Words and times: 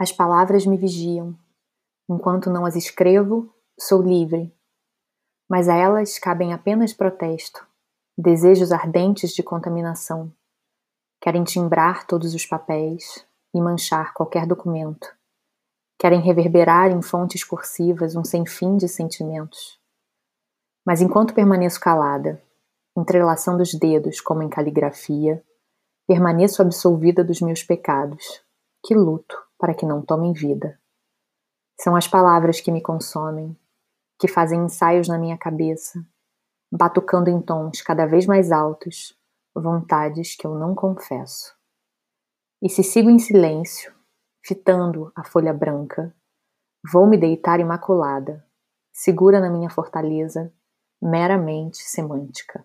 As 0.00 0.10
palavras 0.10 0.64
me 0.64 0.78
vigiam. 0.78 1.36
Enquanto 2.08 2.48
não 2.48 2.64
as 2.64 2.74
escrevo, 2.74 3.54
sou 3.78 4.00
livre. 4.00 4.50
Mas 5.46 5.68
a 5.68 5.74
elas 5.74 6.18
cabem 6.18 6.54
apenas 6.54 6.94
protesto, 6.94 7.66
desejos 8.16 8.72
ardentes 8.72 9.32
de 9.32 9.42
contaminação. 9.42 10.32
Querem 11.20 11.44
timbrar 11.44 12.06
todos 12.06 12.34
os 12.34 12.46
papéis 12.46 13.26
e 13.52 13.60
manchar 13.60 14.14
qualquer 14.14 14.46
documento. 14.46 15.14
Querem 15.98 16.22
reverberar 16.22 16.90
em 16.90 17.02
fontes 17.02 17.44
cursivas 17.44 18.16
um 18.16 18.24
sem 18.24 18.46
fim 18.46 18.78
de 18.78 18.88
sentimentos. 18.88 19.78
Mas 20.82 21.02
enquanto 21.02 21.34
permaneço 21.34 21.78
calada, 21.78 22.42
entrelaçando 22.96 23.62
os 23.62 23.74
dedos 23.74 24.18
como 24.18 24.42
em 24.42 24.48
caligrafia, 24.48 25.44
permaneço 26.08 26.62
absolvida 26.62 27.22
dos 27.22 27.42
meus 27.42 27.62
pecados, 27.62 28.42
que 28.82 28.94
luto 28.94 29.49
para 29.60 29.74
que 29.74 29.84
não 29.84 30.02
tomem 30.02 30.32
vida. 30.32 30.80
São 31.78 31.94
as 31.94 32.08
palavras 32.08 32.60
que 32.60 32.72
me 32.72 32.82
consomem, 32.82 33.56
que 34.18 34.26
fazem 34.26 34.64
ensaios 34.64 35.06
na 35.06 35.18
minha 35.18 35.38
cabeça, 35.38 36.04
batucando 36.72 37.28
em 37.28 37.40
tons 37.40 37.82
cada 37.82 38.06
vez 38.06 38.26
mais 38.26 38.50
altos, 38.50 39.16
vontades 39.54 40.34
que 40.34 40.46
eu 40.46 40.54
não 40.54 40.74
confesso. 40.74 41.54
E 42.62 42.68
se 42.68 42.82
sigo 42.82 43.10
em 43.10 43.18
silêncio, 43.18 43.94
fitando 44.44 45.12
a 45.14 45.24
folha 45.24 45.52
branca, 45.52 46.14
vou 46.90 47.06
me 47.06 47.18
deitar 47.18 47.60
imaculada, 47.60 48.46
segura 48.92 49.40
na 49.40 49.50
minha 49.50 49.70
fortaleza, 49.70 50.52
meramente 51.00 51.78
semântica. 51.78 52.64